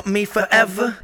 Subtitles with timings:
[0.00, 0.96] Want me forever?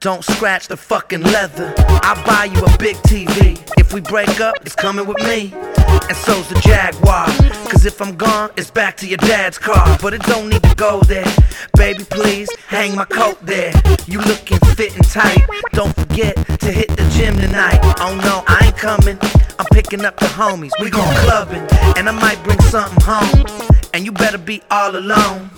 [0.00, 1.72] Don't scratch the fucking leather.
[1.78, 3.56] I'll buy you a big TV.
[3.78, 5.52] If we break up, it's coming with me.
[5.54, 7.26] And so's the Jaguar.
[7.70, 9.96] Cause if I'm gone, it's back to your dad's car.
[10.02, 11.32] But it don't need to go there.
[11.76, 13.72] Baby, please hang my coat there.
[14.06, 15.46] You looking fit and tight.
[15.70, 17.78] Don't forget to hit the gym tonight.
[18.00, 19.18] Oh no, I ain't coming.
[19.56, 20.72] I'm picking up the homies.
[20.82, 21.64] We gon' clubbing.
[21.96, 23.68] And I might bring something home.
[23.94, 25.48] And you better be all alone.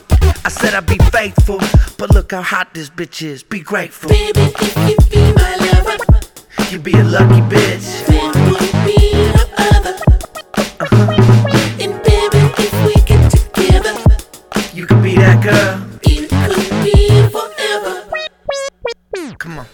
[0.45, 1.59] I said I'd be faithful,
[1.98, 3.42] but look how hot this bitch is.
[3.42, 4.09] Be grateful.
[4.10, 5.96] Baby, if you be my lover,
[6.71, 8.07] You be a lucky bitch.
[8.07, 9.96] then won't be no other.
[10.80, 11.80] Uh-huh.
[11.80, 13.95] And baby, if we get together,
[14.73, 15.82] You could be that girl.
[16.02, 18.05] it could be forever,
[19.38, 19.66] Come on.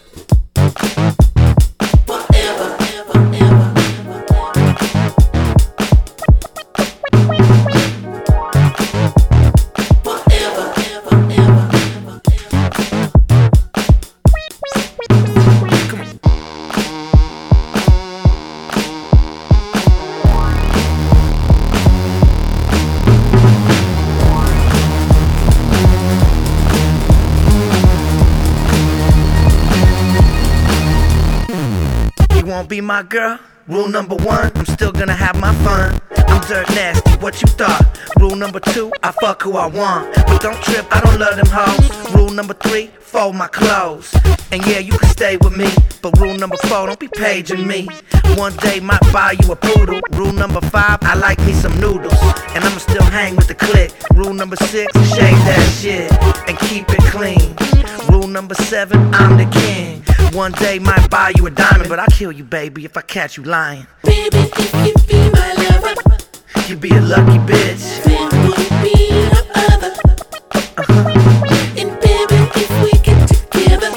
[32.45, 33.39] You won't be my girl?
[33.67, 35.99] Rule number one, I'm still gonna have my fun.
[36.27, 37.99] I'm dirt nasty, what you thought?
[38.19, 40.13] Rule number two, I fuck who I want.
[40.13, 42.13] But don't trip, I don't love them hoes.
[42.13, 44.13] Rule number three, fold my clothes.
[44.51, 45.69] And yeah, you can stay with me.
[46.03, 47.87] But rule number four, don't be paging me.
[48.35, 49.99] One day might buy you a poodle.
[50.11, 52.13] Rule number five, I like me some noodles.
[52.53, 53.91] And I'ma still hang with the clique.
[54.13, 56.11] Rule number six, shave that shit
[56.47, 57.55] and keep it clean.
[58.07, 60.04] Rule number seven, I'm the king.
[60.35, 63.37] One day might buy you a diamond, but I'll kill you, baby, if I catch
[63.37, 63.87] you lying.
[64.03, 68.03] Baby, if you be my lover, uh, You be a lucky bitch.
[68.03, 69.93] then won't be no other.
[70.77, 71.77] Uh-huh.
[71.77, 73.91] And baby, if we get together,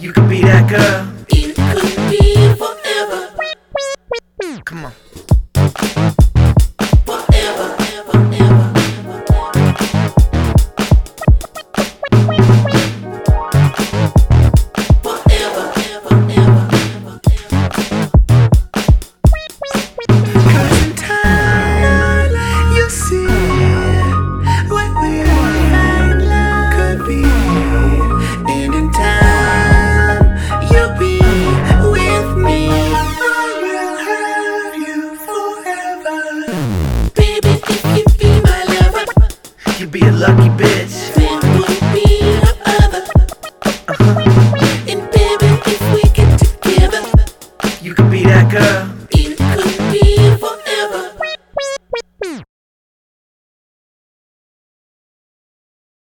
[0.00, 1.13] You could be that girl.
[40.14, 40.93] Lucky bitch.